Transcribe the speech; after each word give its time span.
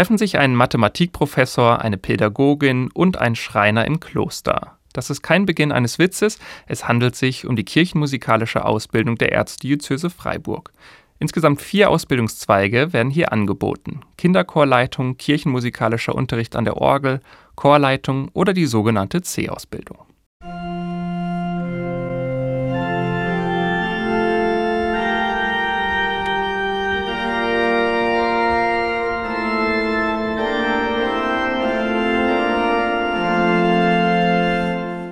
treffen 0.00 0.16
sich 0.16 0.38
ein 0.38 0.54
Mathematikprofessor, 0.54 1.82
eine 1.82 1.98
Pädagogin 1.98 2.90
und 2.90 3.18
ein 3.18 3.36
Schreiner 3.36 3.84
im 3.84 4.00
Kloster. 4.00 4.78
Das 4.94 5.10
ist 5.10 5.20
kein 5.20 5.44
Beginn 5.44 5.72
eines 5.72 5.98
Witzes, 5.98 6.38
es 6.66 6.88
handelt 6.88 7.16
sich 7.16 7.46
um 7.46 7.54
die 7.54 7.66
kirchenmusikalische 7.66 8.64
Ausbildung 8.64 9.16
der 9.16 9.32
Erzdiözese 9.32 10.08
Freiburg. 10.08 10.72
Insgesamt 11.18 11.60
vier 11.60 11.90
Ausbildungszweige 11.90 12.94
werden 12.94 13.10
hier 13.10 13.30
angeboten. 13.30 14.00
Kinderchorleitung, 14.16 15.18
kirchenmusikalischer 15.18 16.14
Unterricht 16.14 16.56
an 16.56 16.64
der 16.64 16.78
Orgel, 16.78 17.20
Chorleitung 17.54 18.30
oder 18.32 18.54
die 18.54 18.64
sogenannte 18.64 19.20
C-Ausbildung. 19.20 19.98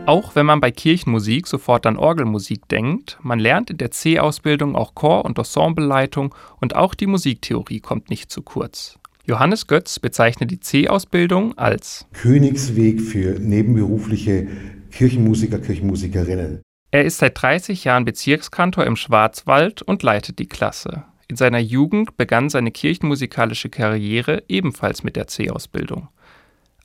Auch 0.09 0.35
wenn 0.35 0.47
man 0.47 0.63
bei 0.63 0.71
Kirchenmusik 0.71 1.47
sofort 1.47 1.85
an 1.85 1.99
Orgelmusik 1.99 2.67
denkt, 2.69 3.19
man 3.23 3.39
lernt 3.39 3.69
in 3.69 3.77
der 3.77 3.91
C-Ausbildung 3.91 4.75
auch 4.75 4.95
Chor- 4.95 5.27
und 5.27 5.37
Ensembleleitung 5.37 6.35
und 6.63 6.75
auch 6.75 6.95
die 6.95 7.07
Musiktheorie 7.07 7.81
kommt 7.81 8.09
nicht 8.09 8.31
zu 8.31 8.41
kurz. 8.41 8.99
Johannes 9.27 9.67
Götz 9.67 9.99
bezeichnet 9.99 10.51
die 10.51 10.61
C-Ausbildung 10.61 11.59
als 11.59 12.07
Königsweg 12.15 13.03
für 13.03 13.39
nebenberufliche 13.39 14.47
Kirchenmusiker, 14.93 15.59
Kirchenmusikerinnen. 15.59 16.63
Er 16.91 17.05
ist 17.05 17.19
seit 17.19 17.43
30 17.43 17.85
Jahren 17.85 18.07
Bezirkskantor 18.07 18.87
im 18.87 18.97
Schwarzwald 18.97 19.83
und 19.83 20.03
leitet 20.03 20.39
die 20.39 20.49
Klasse. 20.49 21.05
In 21.29 21.37
seiner 21.37 21.59
Jugend 21.59 22.17
begann 22.17 22.49
seine 22.49 22.71
kirchenmusikalische 22.71 23.69
Karriere 23.69 24.43
ebenfalls 24.49 25.05
mit 25.05 25.17
der 25.17 25.27
C-Ausbildung. 25.27 26.09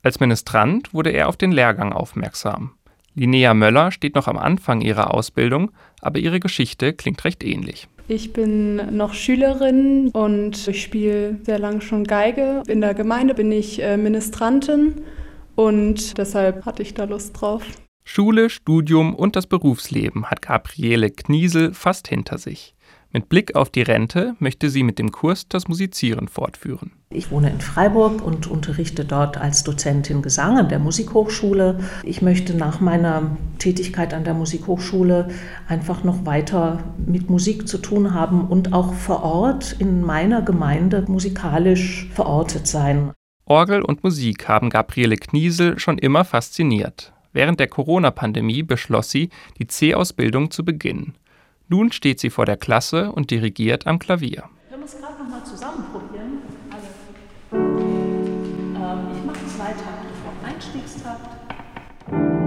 Als 0.02 0.20
Ministrant 0.20 0.94
wurde 0.94 1.12
er 1.12 1.30
auf 1.30 1.38
den 1.38 1.54
Lehrgang 1.54 1.94
aufmerksam. 1.94 2.74
Linnea 3.16 3.54
Möller 3.54 3.92
steht 3.92 4.16
noch 4.16 4.28
am 4.28 4.38
Anfang 4.38 4.82
ihrer 4.82 5.14
Ausbildung, 5.14 5.72
aber 6.02 6.20
ihre 6.20 6.40
Geschichte 6.40 6.94
klingt 6.94 7.24
recht 7.26 7.44
ähnlich. 7.44 7.88
Ich 8.08 8.34
bin 8.34 8.98
noch 8.98 9.14
Schülerin 9.14 10.10
und 10.10 10.68
ich 10.68 10.82
spiele 10.84 11.40
sehr 11.44 11.60
lange 11.60 11.82
schon 11.82 12.04
Geige. 12.04 12.64
In 12.68 12.82
der 12.82 12.94
Gemeinde 12.94 13.34
bin 13.34 13.52
ich 13.52 13.82
äh, 13.82 13.96
Ministrantin 13.96 15.02
und 15.56 16.18
deshalb 16.18 16.66
hatte 16.66 16.82
ich 16.82 16.94
da 16.94 17.06
Lust 17.06 17.40
drauf. 17.40 17.64
Schule, 18.04 18.50
Studium 18.50 19.16
und 19.16 19.38
das 19.38 19.48
Berufsleben 19.48 20.26
hat 20.26 20.42
Gabriele 20.42 21.10
Kniesel 21.10 21.74
fast 21.74 22.10
hinter 22.10 22.38
sich. 22.38 22.76
Mit 23.16 23.30
Blick 23.30 23.56
auf 23.56 23.70
die 23.70 23.84
Rente 23.84 24.36
möchte 24.40 24.72
sie 24.72 24.82
mit 24.82 24.98
dem 24.98 25.12
Kurs 25.12 25.48
das 25.48 25.68
Musizieren 25.68 26.28
fortführen. 26.28 26.94
Ich 27.12 27.30
wohne 27.30 27.52
in 27.52 27.62
Freiburg 27.62 28.26
und 28.26 28.48
unterrichte 28.48 29.06
dort 29.06 29.38
als 29.38 29.64
Dozentin 29.64 30.24
Gesang 30.24 30.58
an 30.58 30.68
der 30.68 30.80
Musikhochschule. 30.80 31.80
Ich 32.04 32.24
möchte 32.24 32.56
nach 32.56 32.80
meiner 32.80 33.38
Tätigkeit 33.60 34.16
an 34.16 34.24
der 34.24 34.34
Musikhochschule 34.34 35.30
einfach 35.68 36.04
noch 36.04 36.26
weiter 36.26 36.84
mit 37.06 37.30
Musik 37.30 37.68
zu 37.68 37.78
tun 37.78 38.16
haben 38.16 38.48
und 38.48 38.74
auch 38.74 38.96
vor 38.96 39.22
Ort 39.22 39.76
in 39.78 40.02
meiner 40.02 40.42
Gemeinde 40.42 41.06
musikalisch 41.08 42.10
verortet 42.16 42.66
sein. 42.66 43.12
Orgel 43.46 43.84
und 43.84 44.04
Musik 44.04 44.48
haben 44.48 44.72
Gabriele 44.72 45.18
Kniesel 45.18 45.78
schon 45.78 46.00
immer 46.00 46.26
fasziniert. 46.26 47.14
Während 47.32 47.60
der 47.60 47.68
Corona-Pandemie 47.68 48.64
beschloss 48.64 49.12
sie, 49.12 49.30
die 49.60 49.68
C-Ausbildung 49.68 50.50
zu 50.50 50.66
beginnen. 50.66 51.14
Nun 51.74 51.92
steht 51.92 52.20
sie 52.20 52.30
vor 52.30 52.46
der 52.46 52.56
Klasse 52.56 53.12
und 53.12 53.32
dirigiert 53.32 53.88
am 53.88 53.98
Klavier. 53.98 54.44
Wir 54.70 54.78
es 54.86 54.96
gerade 54.96 55.24
noch 55.24 55.28
mal 55.28 55.44
zusammen 55.44 55.84
probieren? 55.92 56.44
Ähm, 57.52 59.08
ich 59.12 59.26
mache 59.26 59.48
zwei 59.48 59.72
Takte 59.72 60.14
vom 60.24 60.36
Einstiegstakt. 60.48 62.43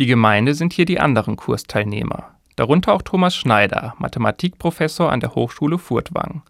Die 0.00 0.06
Gemeinde 0.06 0.54
sind 0.54 0.72
hier 0.72 0.86
die 0.86 0.98
anderen 0.98 1.36
Kursteilnehmer, 1.36 2.34
darunter 2.56 2.94
auch 2.94 3.02
Thomas 3.02 3.36
Schneider, 3.36 3.94
Mathematikprofessor 3.98 5.12
an 5.12 5.20
der 5.20 5.36
Hochschule 5.36 5.78
Furtwangen. 5.78 6.42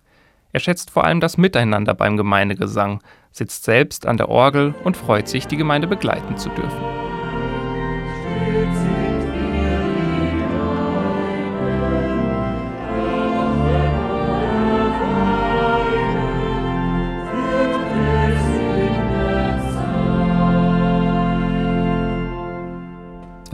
Er 0.52 0.60
schätzt 0.60 0.90
vor 0.90 1.04
allem 1.04 1.20
das 1.20 1.36
Miteinander 1.36 1.92
beim 1.92 2.16
Gemeindegesang, 2.16 3.02
sitzt 3.32 3.64
selbst 3.64 4.06
an 4.06 4.16
der 4.16 4.30
Orgel 4.30 4.74
und 4.84 4.96
freut 4.96 5.28
sich, 5.28 5.46
die 5.46 5.58
Gemeinde 5.58 5.88
begleiten 5.88 6.38
zu 6.38 6.48
dürfen. 6.48 7.03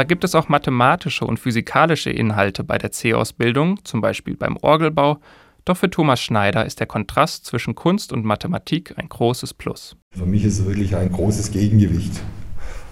Zwar 0.00 0.06
gibt 0.06 0.24
es 0.24 0.34
auch 0.34 0.48
mathematische 0.48 1.26
und 1.26 1.38
physikalische 1.38 2.08
Inhalte 2.08 2.64
bei 2.64 2.78
der 2.78 2.90
C-Ausbildung, 2.90 3.84
zum 3.84 4.00
Beispiel 4.00 4.34
beim 4.34 4.56
Orgelbau, 4.56 5.18
doch 5.66 5.76
für 5.76 5.90
Thomas 5.90 6.22
Schneider 6.22 6.64
ist 6.64 6.80
der 6.80 6.86
Kontrast 6.86 7.44
zwischen 7.44 7.74
Kunst 7.74 8.10
und 8.10 8.24
Mathematik 8.24 8.94
ein 8.96 9.10
großes 9.10 9.52
Plus. 9.52 9.98
Für 10.16 10.24
mich 10.24 10.42
ist 10.46 10.60
es 10.60 10.64
wirklich 10.64 10.96
ein 10.96 11.12
großes 11.12 11.50
Gegengewicht, 11.50 12.14
äh, 12.16 12.20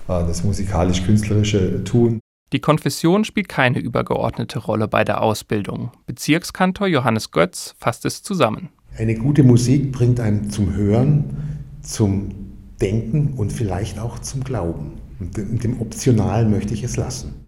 das 0.09 0.45
musikalisch-künstlerische 0.45 1.83
Tun. 1.85 2.21
Die 2.53 2.61
Konfession 2.61 3.25
spielt 3.25 3.49
keine 3.49 3.79
übergeordnete 3.79 4.59
Rolle 4.59 4.87
bei 4.87 5.03
der 5.03 5.23
Ausbildung. 5.23 5.93
Bezirkskantor 6.05 6.89
Johannes 6.89 7.31
Götz 7.31 7.75
fasst 7.79 8.05
es 8.05 8.23
zusammen. 8.23 8.69
Eine 8.99 9.15
gute 9.15 9.45
Musik 9.45 9.93
bringt 9.93 10.21
einen 10.21 10.51
zum 10.51 10.75
Hören, 10.75 11.25
zum 11.81 12.35
Denken 12.83 13.33
und 13.39 13.51
vielleicht 13.51 13.99
auch 13.99 14.19
zum 14.19 14.45
Glauben. 14.45 15.08
Und 15.21 15.37
dem 15.37 15.81
Optionalen 15.81 16.51
möchte 16.51 16.75
ich 16.75 16.83
es 16.83 16.97
lassen. 16.97 17.47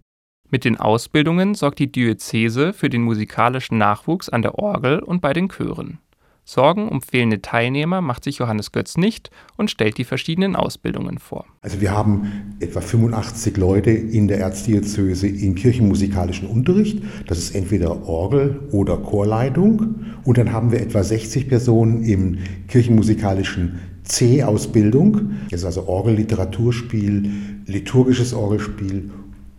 Mit 0.49 0.65
den 0.65 0.77
Ausbildungen 0.77 1.55
sorgt 1.55 1.79
die 1.79 1.91
Diözese 1.91 2.73
für 2.73 2.89
den 2.89 3.03
musikalischen 3.03 3.77
Nachwuchs 3.77 4.27
an 4.27 4.41
der 4.41 4.55
Orgel 4.55 4.99
und 4.99 5.21
bei 5.21 5.31
den 5.31 5.47
Chören. 5.47 5.99
Sorgen 6.43 6.89
um 6.89 7.01
fehlende 7.01 7.41
Teilnehmer 7.41 8.01
macht 8.01 8.25
sich 8.25 8.39
Johannes 8.39 8.71
Götz 8.71 8.97
nicht 8.97 9.29
und 9.55 9.71
stellt 9.71 9.97
die 9.97 10.03
verschiedenen 10.03 10.55
Ausbildungen 10.55 11.19
vor. 11.19 11.45
Also 11.61 11.79
wir 11.79 11.91
haben 11.91 12.57
etwa 12.59 12.81
85 12.81 13.55
Leute 13.57 13.91
in 13.91 14.27
der 14.27 14.39
Erzdiözese 14.39 15.27
im 15.27 15.55
kirchenmusikalischen 15.55 16.49
Unterricht. 16.49 17.01
Das 17.27 17.37
ist 17.37 17.55
entweder 17.55 18.05
Orgel 18.05 18.59
oder 18.71 18.97
Chorleitung. 18.97 20.03
Und 20.25 20.37
dann 20.37 20.51
haben 20.51 20.71
wir 20.71 20.81
etwa 20.81 21.03
60 21.03 21.47
Personen 21.47 22.03
im 22.03 22.39
kirchenmusikalischen 22.67 23.79
C-Ausbildung. 24.03 25.31
Das 25.49 25.61
ist 25.61 25.65
also 25.65 25.87
Orgel-Literaturspiel, 25.87 27.31
liturgisches 27.65 28.33
Orgelspiel, 28.33 29.11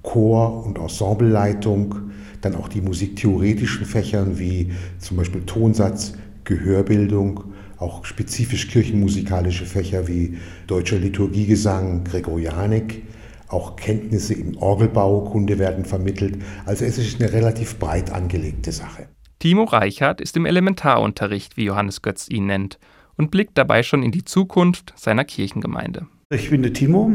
Chor- 0.03 0.67
und 0.67 0.79
Ensembleleitung, 0.79 1.95
dann 2.41 2.57
auch 2.57 2.69
die 2.69 2.81
musiktheoretischen 2.81 3.87
Fächern 3.87 4.39
wie 4.39 4.73
zum 4.99 5.17
Beispiel 5.17 5.43
Tonsatz, 5.43 6.15
Gehörbildung, 6.45 7.45
auch 7.79 8.05
spezifisch 8.05 8.69
kirchenmusikalische 8.69 9.65
Fächer 9.65 10.09
wie 10.09 10.39
deutscher 10.67 10.99
Liturgiegesang, 10.99 12.05
Gregorianik, 12.05 13.03
auch 13.49 13.77
Kenntnisse 13.77 14.35
im 14.35 14.57
Orgelbaukunde 14.57 15.59
werden 15.59 15.85
vermittelt. 15.85 16.39
Also 16.65 16.85
es 16.85 16.99
ist 16.99 17.21
eine 17.21 17.33
relativ 17.33 17.79
breit 17.79 18.11
angelegte 18.11 18.73
Sache. 18.73 19.09
Timo 19.39 19.65
Reichert 19.65 20.21
ist 20.21 20.37
im 20.37 20.47
Elementarunterricht, 20.47 21.57
wie 21.57 21.65
Johannes 21.65 22.03
Götz 22.03 22.29
ihn 22.29 22.47
nennt, 22.47 22.79
und 23.17 23.31
blickt 23.31 23.59
dabei 23.59 23.83
schon 23.83 24.03
in 24.03 24.13
die 24.13 24.25
Zukunft 24.25 24.93
seiner 24.97 25.25
Kirchengemeinde. 25.25 26.07
Ich 26.31 26.49
bin 26.49 26.63
der 26.63 26.73
Timo 26.73 27.13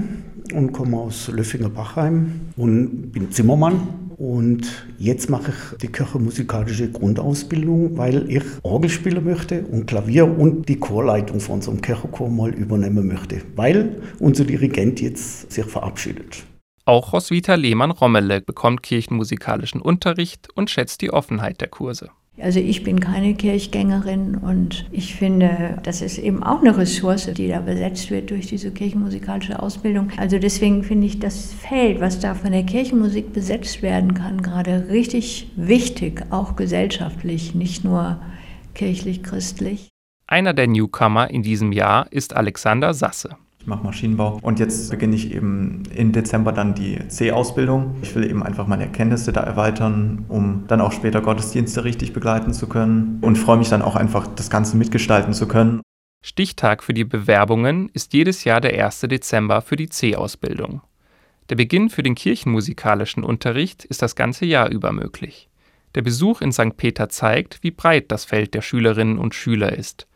und 0.53 0.71
komme 0.73 0.97
aus 0.97 1.27
Löffinger-Bachheim 1.27 2.51
und 2.55 3.11
bin 3.11 3.31
Zimmermann. 3.31 4.07
Und 4.17 4.67
jetzt 4.97 5.29
mache 5.29 5.51
ich 5.51 5.77
die 5.79 5.88
kirchenmusikalische 5.88 6.91
Grundausbildung, 6.91 7.97
weil 7.97 8.29
ich 8.31 8.44
Orgel 8.63 8.89
spielen 8.89 9.23
möchte 9.23 9.63
und 9.63 9.88
Klavier 9.88 10.25
und 10.25 10.69
die 10.69 10.79
Chorleitung 10.79 11.39
von 11.39 11.55
unserem 11.55 11.81
Kirchenchor 11.81 12.29
mal 12.29 12.51
übernehmen 12.51 13.07
möchte, 13.07 13.41
weil 13.55 14.01
unser 14.19 14.44
Dirigent 14.44 15.01
jetzt 15.01 15.51
sich 15.51 15.65
verabschiedet. 15.65 16.45
Auch 16.85 17.13
Roswitha 17.13 17.55
Lehmann-Rommele 17.55 18.41
bekommt 18.41 18.81
kirchenmusikalischen 18.81 19.81
Unterricht 19.81 20.49
und 20.55 20.69
schätzt 20.69 21.01
die 21.01 21.11
Offenheit 21.11 21.59
der 21.59 21.67
Kurse. 21.67 22.09
Also 22.39 22.59
ich 22.59 22.83
bin 22.83 22.99
keine 22.99 23.33
Kirchgängerin 23.33 24.35
und 24.35 24.85
ich 24.91 25.15
finde, 25.15 25.79
das 25.81 26.01
ist 26.01 26.19
eben 26.19 26.43
auch 26.43 26.61
eine 26.61 26.77
Ressource, 26.77 27.31
die 27.33 27.47
da 27.47 27.61
besetzt 27.61 28.11
wird 28.11 28.29
durch 28.29 28.45
diese 28.45 28.71
kirchenmusikalische 28.71 29.59
Ausbildung. 29.59 30.11
Also 30.17 30.37
deswegen 30.37 30.83
finde 30.83 31.07
ich 31.07 31.19
das 31.19 31.51
Feld, 31.53 31.99
was 31.99 32.19
da 32.19 32.35
von 32.35 32.51
der 32.51 32.63
Kirchenmusik 32.63 33.33
besetzt 33.33 33.81
werden 33.81 34.13
kann, 34.13 34.43
gerade 34.43 34.87
richtig 34.89 35.51
wichtig, 35.55 36.25
auch 36.29 36.55
gesellschaftlich, 36.55 37.55
nicht 37.55 37.83
nur 37.83 38.21
kirchlich-christlich. 38.75 39.89
Einer 40.27 40.53
der 40.53 40.67
Newcomer 40.67 41.31
in 41.31 41.41
diesem 41.41 41.71
Jahr 41.71 42.11
ist 42.11 42.35
Alexander 42.35 42.93
Sasse. 42.93 43.37
Ich 43.67 43.69
mache 43.69 43.83
Maschinenbau 43.83 44.39
und 44.43 44.59
jetzt 44.59 44.89
beginne 44.91 45.17
ich 45.17 45.33
eben 45.33 45.83
im 45.93 46.13
Dezember 46.13 46.53
dann 46.53 46.73
die 46.73 47.05
C-Ausbildung. 47.09 47.97
Ich 48.01 48.15
will 48.15 48.23
eben 48.23 48.41
einfach 48.41 48.65
meine 48.65 48.83
Erkenntnisse 48.83 49.33
da 49.33 49.41
erweitern, 49.41 50.23
um 50.29 50.63
dann 50.69 50.79
auch 50.79 50.93
später 50.93 51.19
Gottesdienste 51.19 51.83
richtig 51.83 52.13
begleiten 52.13 52.53
zu 52.53 52.67
können 52.67 53.19
und 53.21 53.35
freue 53.35 53.57
mich 53.57 53.67
dann 53.67 53.81
auch 53.81 53.97
einfach, 53.97 54.25
das 54.25 54.49
Ganze 54.49 54.77
mitgestalten 54.77 55.33
zu 55.33 55.49
können. 55.49 55.81
Stichtag 56.23 56.81
für 56.81 56.93
die 56.93 57.03
Bewerbungen 57.03 57.89
ist 57.91 58.13
jedes 58.13 58.45
Jahr 58.45 58.61
der 58.61 58.85
1. 58.85 59.01
Dezember 59.01 59.61
für 59.61 59.75
die 59.75 59.89
C-Ausbildung. 59.89 60.79
Der 61.49 61.55
Beginn 61.57 61.89
für 61.89 62.03
den 62.03 62.15
kirchenmusikalischen 62.15 63.25
Unterricht 63.25 63.83
ist 63.83 64.01
das 64.01 64.15
ganze 64.15 64.45
Jahr 64.45 64.69
über 64.69 64.93
möglich. 64.93 65.49
Der 65.93 66.03
Besuch 66.03 66.39
in 66.39 66.53
St. 66.53 66.77
Peter 66.77 67.09
zeigt, 67.09 67.61
wie 67.63 67.71
breit 67.71 68.13
das 68.13 68.23
Feld 68.23 68.53
der 68.53 68.61
Schülerinnen 68.61 69.17
und 69.17 69.35
Schüler 69.35 69.73
ist. 69.73 70.07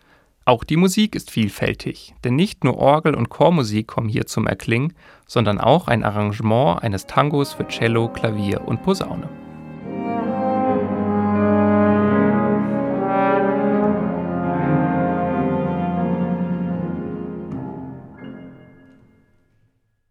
Auch 0.44 0.64
die 0.64 0.78
Musik 0.78 1.16
ist 1.16 1.30
vielfältig, 1.30 2.16
denn 2.24 2.36
nicht 2.36 2.64
nur 2.64 2.78
Orgel- 2.78 3.14
und 3.14 3.30
Chormusik 3.30 3.88
kommen 3.88 4.10
hier 4.10 4.26
zum 4.26 4.48
Erklingen, 4.48 4.94
sondern 5.28 5.60
auch 5.60 5.88
ein 5.88 6.04
Arrangement 6.04 6.82
eines 6.82 7.06
Tangos 7.06 7.54
für 7.54 7.68
Cello, 7.68 8.08
Klavier 8.08 8.68
und 8.68 8.82
Posaune. 8.82 9.30